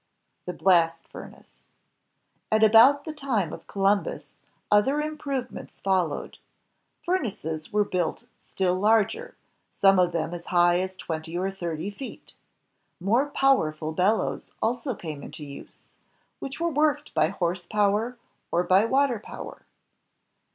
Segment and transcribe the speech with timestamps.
[0.47, 1.63] The Blast Furnace
[2.51, 4.33] About the time of Columbus,
[4.71, 6.39] other improvements fol lowed.
[7.05, 9.35] Furnaces were built still larger,
[9.69, 12.33] some of them as high as twenty or thirty feet.
[12.99, 15.85] More powerful bellows also came into use,
[16.39, 18.17] which were worked by horse power
[18.51, 19.65] or by water power.